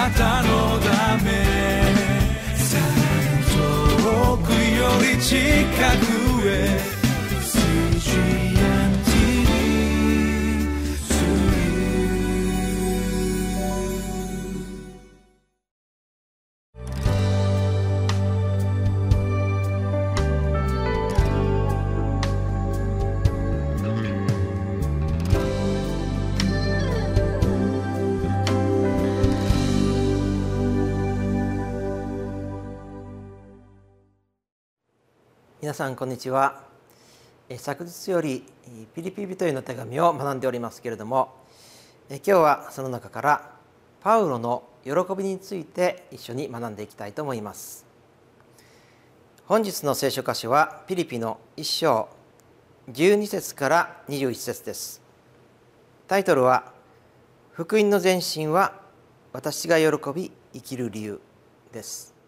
[0.00, 1.28] なたのため。
[2.56, 2.84] さら
[3.36, 3.44] に
[4.02, 5.36] 遠くより近
[5.98, 6.90] くへ。
[35.70, 36.64] 皆さんこんにちは。
[37.56, 38.44] 昨日より
[38.92, 41.44] ピリピ人への手紙を学んでおりますけれども
[42.08, 43.52] 今日はその中から
[44.00, 47.86] パウロの喜びについて一緒に学んでいきたいと思います。
[49.46, 52.08] 本日の聖書箇所はピリピの一章
[52.90, 55.00] 12節から21節です。
[56.08, 56.72] タイトルは
[57.52, 58.80] 福音の前進は
[59.32, 61.20] 私が喜び生きる理由
[61.72, 62.18] です。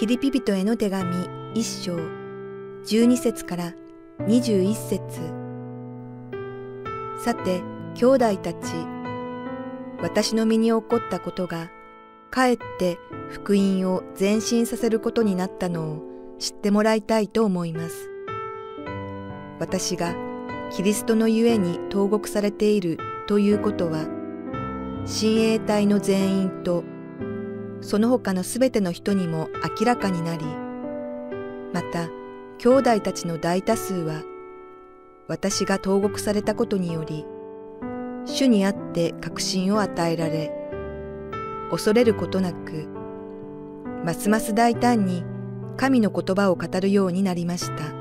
[0.00, 3.74] ピリピ人への手紙一章12節から
[4.20, 5.10] 21節。
[7.22, 7.60] さて
[7.96, 8.72] 兄弟たち
[10.00, 11.68] 私の身に起こったことが
[12.30, 12.96] かえって
[13.28, 16.02] 福音を前進させることになったのを
[16.38, 18.10] 知ってもらいたいと思います。
[19.58, 20.14] 私が
[20.74, 24.06] キリストのゆえに投獄されているということは
[25.04, 26.84] 親衛隊の全員と
[27.80, 30.44] その他のすべての人にも明らかになり、
[31.72, 32.08] また、
[32.58, 34.22] 兄弟たちの大多数は、
[35.28, 37.24] 私が投獄されたことにより、
[38.26, 40.52] 主にあって確信を与えられ、
[41.70, 42.88] 恐れることなく、
[44.04, 45.24] ますます大胆に
[45.76, 48.00] 神の言葉を語るようになりました。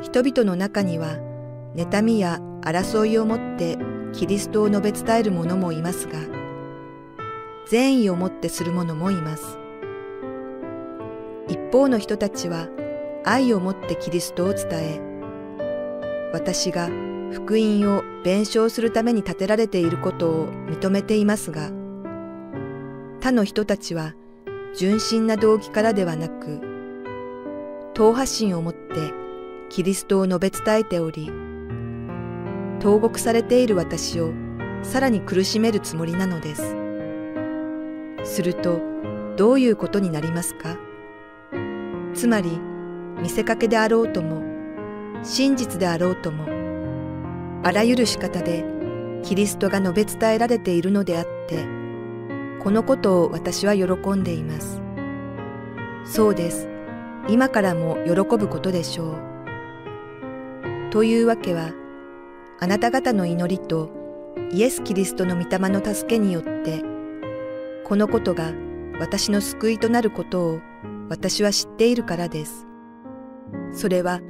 [0.00, 1.18] 人々の中には、
[1.76, 3.78] 妬みや争いをもって
[4.12, 6.43] キリストを述べ伝える者もいますが、
[7.74, 9.58] 善意をもってする者もいます。
[11.48, 12.68] 一方の人たちは
[13.24, 15.00] 愛をもってキリストを伝え、
[16.32, 16.86] 私が
[17.32, 21.72] 福音を弁償するために立てられていることを認めていますが、
[23.20, 24.14] 他の人たちは
[24.76, 26.60] 純真な動機からではなく、
[27.92, 28.78] 党派心をもって
[29.68, 31.28] キリストを述べ伝えており、
[32.78, 34.32] 投獄されている私を
[34.84, 36.84] さらに苦しめるつもりなのです。
[38.24, 38.80] すると
[39.36, 40.76] どういうことになりますか？
[42.14, 42.58] つまり
[43.20, 44.42] 見せかけであろうとも
[45.22, 46.46] 真実であろうとも
[47.62, 48.64] あらゆる仕方で
[49.22, 51.64] キリストが述べ伝えられているのであって
[52.62, 54.80] このことを私は喜んでいます。
[56.04, 56.68] そうです。
[57.28, 59.18] 今からも喜ぶことでしょう。
[60.90, 61.72] というわけは
[62.60, 63.90] あなた方の祈りと
[64.52, 66.82] イエス・キリストの御霊の助けによって
[67.84, 68.52] このことが
[68.98, 70.60] 私の救いとなることを
[71.10, 72.66] 私は知っているからです。
[73.72, 74.20] それは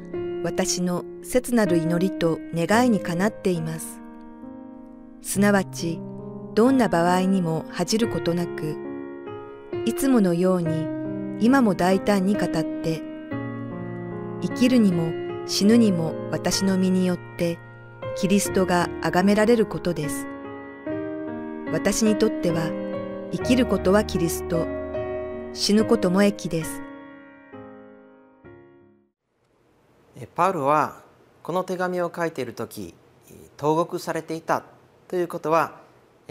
[0.42, 4.00] 私の切なる祈りと願いにかなっています。
[5.22, 6.00] すなわち、
[6.54, 8.76] どんな場合にも恥じることなく、
[9.86, 10.86] いつものように
[11.38, 13.02] 今も大胆に語って、
[14.42, 15.12] 生きるにも
[15.46, 17.58] 死ぬにも私の身によって
[18.16, 20.26] キリストが崇められることです。
[21.72, 22.83] 私にとっては
[23.32, 24.66] 生きることはキリスト、
[25.52, 26.82] 死ぬことも益です。
[30.34, 31.02] パウルは
[31.42, 32.94] この手紙を書いている時
[33.56, 34.62] 投獄されていた。
[35.08, 35.80] ということは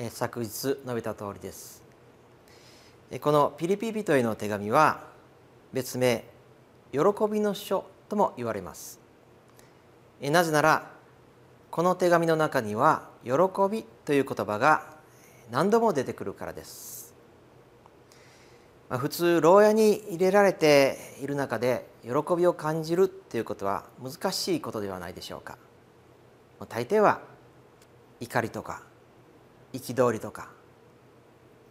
[0.09, 1.83] 昨日述べた通りです。
[3.21, 5.03] このピリピ人への手紙は
[5.71, 6.25] 別名
[6.91, 6.99] 喜
[7.31, 8.99] びの書とも言われます。
[10.21, 10.91] なぜなら
[11.69, 13.31] この手紙の中には喜
[13.69, 14.92] びという言葉が
[15.53, 17.13] 何度も出てくるからです。
[18.89, 25.59] ま普通牢屋に入れられている中で喜びを感じるっていうことは難しいことではないでしょうか。
[26.69, 27.21] 大抵は
[28.19, 28.81] 怒りとか
[29.73, 30.49] 憤りとか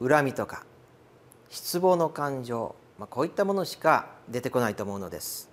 [0.00, 0.64] 恨みとか
[1.50, 5.50] 失望の感情、まあ、こういったものしか出てこないと思うのです。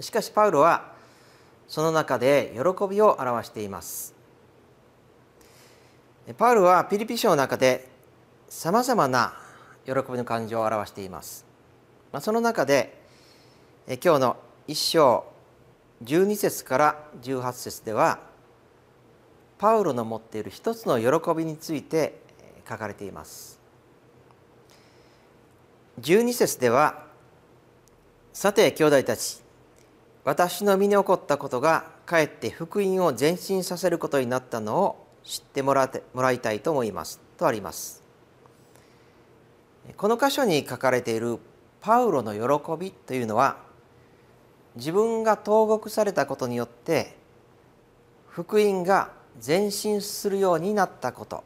[0.00, 0.94] しかしパウロは
[1.68, 4.19] その中で喜びを表しています。
[6.36, 7.88] パウルはピリピ書の中で
[8.48, 9.34] さまざまな
[9.84, 11.44] 喜びの感情を表しています。
[12.20, 13.00] その中で
[13.86, 14.36] 今日の
[14.66, 15.24] 一章
[16.04, 18.20] 12節から18節では
[19.58, 22.20] パウロの持っている一つの喜びについて
[22.68, 23.58] 書かれています。
[26.00, 27.04] 12節では
[28.32, 29.42] 「さて兄弟たち
[30.24, 37.20] 私の身に起こったことがかえって福音を前進させることになったのを知ってもらってもらいたいと思います。
[37.36, 38.02] とあります。
[39.96, 41.38] この箇所に書かれている
[41.80, 43.58] パウロの喜びというのは
[44.76, 47.16] 自分が投獄されたことによって
[48.28, 49.10] 福音が
[49.44, 51.42] 前進するようになったこと。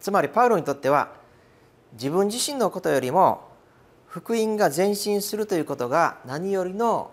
[0.00, 1.12] つまりパウロにとっては
[1.92, 3.48] 自分自身のことよりも
[4.06, 7.10] 福音が前進するということが何よりの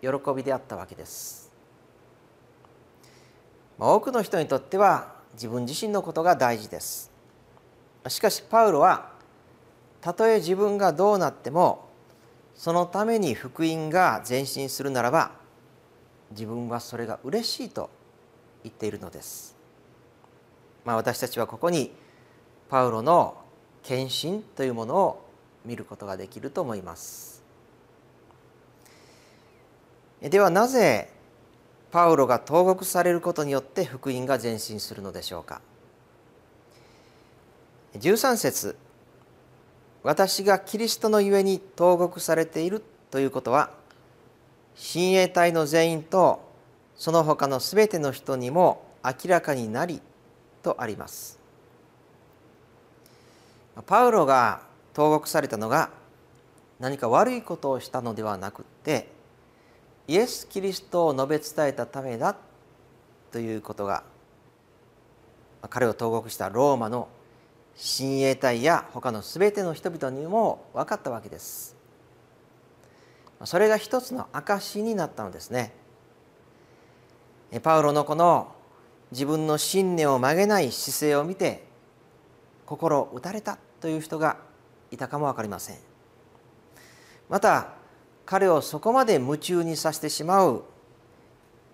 [0.00, 1.45] 喜びであったわけです。
[3.78, 7.10] 多くの人にとっては自分自身のことが大事です
[8.08, 9.10] しかしパウロは
[10.00, 11.88] たとえ自分がどうなっても
[12.54, 15.32] そのために福音が前進するならば
[16.30, 17.90] 自分はそれが嬉しいと
[18.62, 19.56] 言っているのです。
[20.86, 21.92] まあ、私たちはここに
[22.70, 23.36] パウロの
[23.82, 25.26] 献身というものを
[25.64, 27.42] 見ることができると思います
[30.20, 31.10] ではなぜ
[31.90, 35.60] パウロが投獄されることによって福音が前進するのでしょうか。
[37.94, 38.76] 13節
[40.02, 43.70] 私がキリストのゆえに投獄されているということは
[44.74, 46.46] 親衛隊の全員と
[46.96, 50.00] その他のすべての人にも明らかになり
[50.62, 51.38] とあります。
[53.86, 54.62] パウロが
[54.94, 55.90] 投獄されたのが
[56.80, 59.08] 何か悪いことをしたのではなくって
[60.08, 62.36] イエス・キリストを述べ伝えたためだ
[63.32, 64.04] ということが
[65.68, 67.08] 彼を投獄したローマの
[67.74, 71.76] 親衛隊や他の全ての人々にも分かったわけです。
[73.44, 75.74] それが一つの証になったのですね。
[77.62, 78.54] パウロのこの
[79.10, 81.64] 自分の信念を曲げない姿勢を見て
[82.64, 84.38] 心を打たれたという人が
[84.90, 85.76] いたかも分かりません。
[87.28, 87.75] また
[88.26, 90.64] 彼をそこまで夢中にさせてしまう。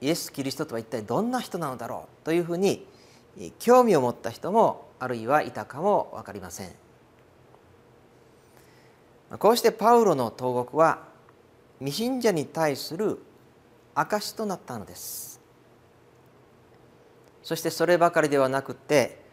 [0.03, 2.87] イエス・キリストとは一体どんな人なのだろうというふうに
[3.59, 6.71] 興味を持った人もあるいはいたかも分かりません。
[9.39, 11.05] こうしてパウロの投獄は
[11.79, 13.19] 未信者に対する
[13.95, 15.41] 証となったのです。
[17.43, 19.25] そしてそればかりではなくて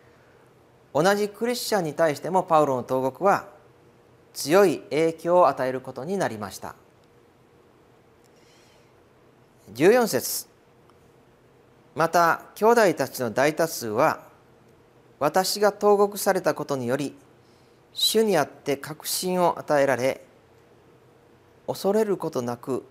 [0.94, 3.48] 同じクリスチャンに対してもパウロの投獄は
[4.34, 6.76] 強い影響を与えることになりました。
[9.74, 10.48] 14節。
[11.96, 14.22] また兄弟たちの大多数は
[15.20, 17.16] 私が投獄されたことにより
[17.94, 20.22] 主にあって確信を与えられ
[21.68, 22.86] 恐れることなく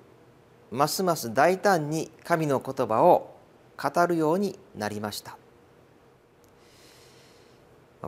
[0.70, 3.34] ますます大胆に神の言葉を
[3.82, 5.36] 語るようになりました。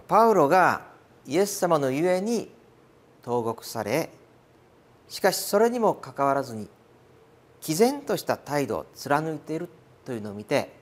[0.07, 0.83] パウロが
[1.27, 2.51] イエス様のゆえに
[3.23, 4.11] 投獄され
[5.09, 6.69] しかしそれにもかかわらずに
[7.63, 9.69] 毅然とした態度を貫いている
[10.05, 10.73] というのを見て、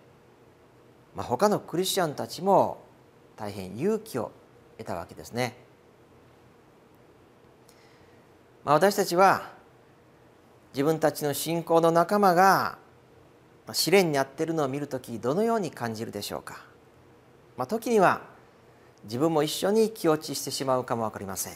[1.14, 2.82] まあ、他のクリスチャンたちも
[3.36, 4.30] 大変勇気を
[4.78, 5.56] 得たわけですね。
[8.64, 9.50] まあ、私たちは
[10.72, 12.78] 自分たちの信仰の仲間が
[13.72, 16.64] 試練に遭っているのを見るときどのように感じるでしょうか、
[17.56, 18.22] まあ、時には
[19.04, 21.52] 自分も一緒に気落ちしてしまうかも分かりません。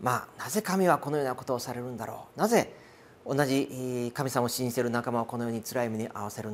[0.00, 2.38] まあなぜ神はこのようなことをされるんだろう。
[2.38, 2.72] なぜ
[3.26, 6.50] 同じ神様を信じている仲間をこのように辛い目に遭わせる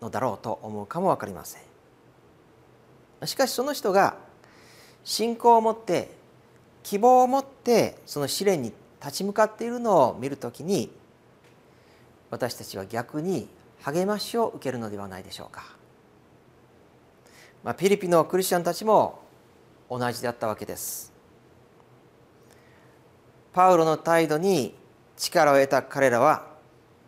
[0.00, 4.16] のだろうと思うかも分かりませんしかしその人が
[5.04, 6.10] 信仰を持って
[6.82, 10.90] 希望を持ってその試練に立ち向かっているのを見るときに
[12.30, 13.48] 私たちは逆に
[13.82, 15.76] 励ましを受けるのではないでしょうか。
[17.62, 19.20] まあ、ピリピのクリスチャンたちも
[19.90, 21.12] 同じであったわけです。
[23.52, 24.74] パウロの態度に
[25.16, 26.46] 力を得た彼らは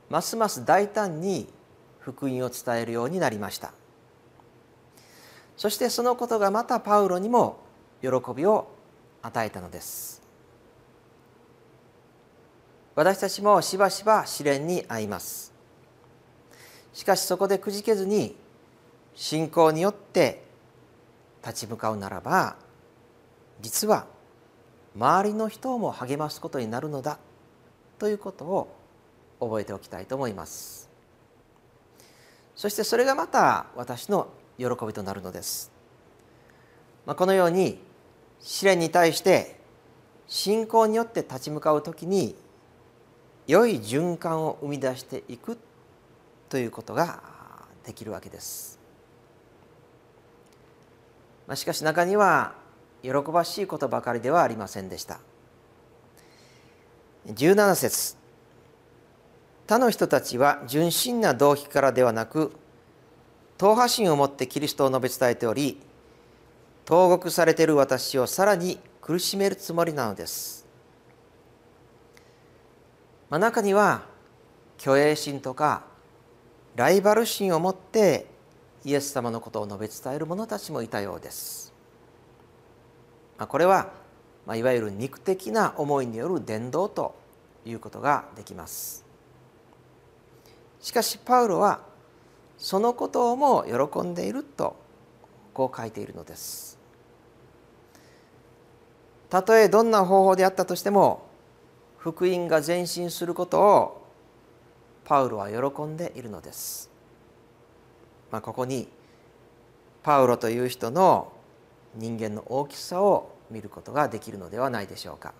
[0.08, 1.48] ますます大胆に
[2.00, 3.72] 福音を伝えるようになりました。
[5.56, 7.58] そしてそのことがまたパウロにも
[8.02, 8.68] 喜びを
[9.22, 10.22] 与えたのです。
[12.94, 15.52] 私たちもしばしば試練に遭います。
[16.92, 18.36] しかしそこでくじけずに
[19.14, 20.44] 信仰によって
[21.44, 22.56] 立ち向かうならば
[23.60, 24.06] 実は
[24.96, 27.18] 周りの人も励ますことになるのだ。
[27.98, 28.76] ということを
[29.40, 30.86] 覚えておきたいと思います。
[32.56, 35.70] そしてそれがまた私の喜びとなるのです、
[37.04, 37.78] まあ、このように
[38.40, 39.60] 試練に対して
[40.26, 42.34] 信仰によって立ち向かう時に
[43.46, 45.58] 良い循環を生み出していく
[46.48, 47.20] ということが
[47.84, 48.80] できるわけです、
[51.46, 52.54] まあ、しかし中には
[53.02, 55.20] 喜ばしいことばかりではありませんでした。
[57.26, 58.16] 17節。
[59.66, 62.52] 他の人たちは純真な動機からではなく
[63.58, 65.80] 党派心を持ってキリストを述べ伝えており
[66.84, 70.66] 投獄されている私をさらに苦しめるつもりなのです、
[73.28, 74.02] まあ、中には
[74.78, 75.82] 虚栄心とか
[76.76, 78.26] ライバル心を持って
[78.84, 81.72] イエス様のことを述べ伝える者たちもいたようです、
[83.36, 83.90] まあ、これは、
[84.46, 87.16] まあ、いわゆる肉的な思いによる伝道と
[87.64, 89.04] いうことができます。
[90.80, 91.80] しかしパウロは
[92.56, 94.76] そのことをも喜んでいると
[95.52, 96.78] こう書いているのです。
[99.28, 101.26] たとえどんな方法であったとしても
[101.98, 104.06] 福音が前進することを
[105.04, 106.90] パウロは喜んでいるのです、
[108.30, 108.88] まあ、ここに
[110.02, 111.32] パウロという人の
[111.94, 115.32] 人間の大きさを見ることができるのではないでしょうか。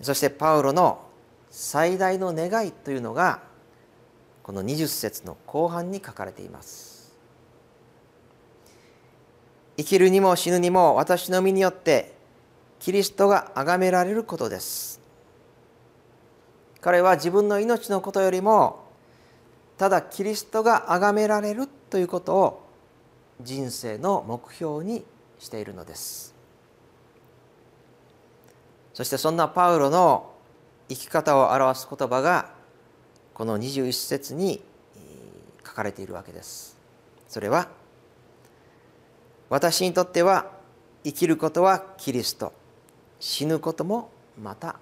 [0.00, 1.00] そしてパウロの
[1.50, 3.42] 最大の願いというのが
[4.42, 7.14] この20節の後半に書かれています。
[9.76, 12.12] 生きるにも死ぬにも私の身によって
[12.78, 15.00] キリストが崇められることです。
[16.80, 18.84] 彼は自分の命のことよりも
[19.78, 22.68] ただキリストが崇められるということを
[23.40, 25.04] 人生の目標に
[25.38, 26.34] しているのです。
[28.92, 30.32] そしてそんなパウロの
[30.88, 32.50] 生き方を表す言葉が
[33.32, 34.62] この21節に
[35.66, 36.76] 書かれているわけです。
[37.28, 37.68] それは
[39.48, 40.52] 私にとっては
[41.02, 42.52] 生きることはキリスト。
[43.20, 44.10] 死ぬことも
[44.40, 44.76] また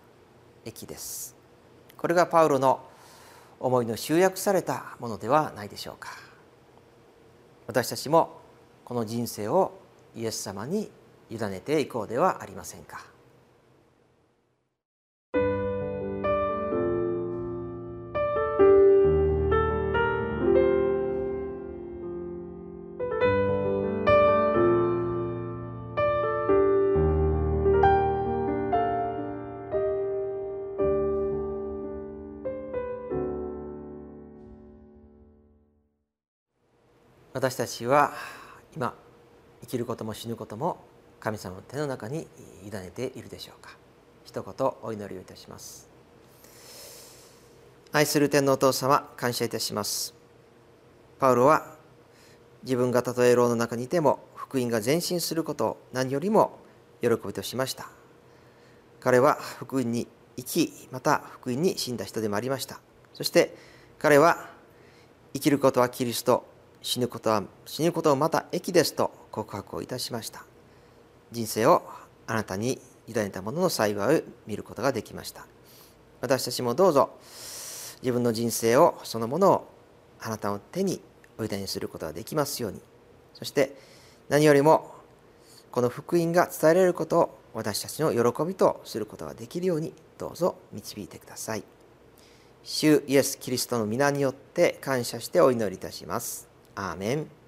[0.65, 1.37] 益です。
[1.97, 2.81] これがパウロの
[3.61, 6.11] 思いの集約されたものではないでしょうか。
[7.67, 8.41] 私たちも
[8.85, 9.73] この人生を
[10.15, 10.91] イエス様に
[11.31, 13.13] 委ねていこうではありませんか。
[37.35, 38.13] 私たちは
[38.77, 38.95] 今
[39.63, 40.79] 生きることも死ぬことも
[41.21, 42.27] 神様の手の中に
[42.67, 43.77] 委ねているでしょうか。
[44.25, 45.89] 一言お祈りをいたします。
[47.93, 50.15] 愛する天のお父様感謝いたします。
[51.19, 51.77] パウロは
[52.63, 56.59] 自分がたとえ牢の中にいても福音が前進することを何よりも
[57.01, 57.89] 喜びとしました。
[58.99, 62.81] 彼は福音に生きまた福音に死んだ人でもありました。
[63.15, 63.55] そして
[63.99, 64.49] 彼は
[65.35, 66.45] 生きることはキリスト
[66.81, 70.45] 死ぬことは死ぬことはまた益ですと告白をいたしました。
[71.33, 71.83] 人生を
[72.29, 75.47] あなたに委ねた者の幸いを見ることができました。
[76.21, 77.11] 私たちもどうぞ
[78.01, 79.69] 自分の人生をそのものを
[80.21, 81.01] あなたの手に
[81.39, 82.81] お委ねすることができますように。
[83.35, 83.75] そして
[84.29, 84.95] 何よりも
[85.73, 91.65] この福音が伝えられることを私たちの喜びとすることができるようにどうぞ導いてください。
[92.63, 96.49] 主イエス・キリストの皆によって感謝してお祈りいたします。
[96.77, 97.42] アーメン。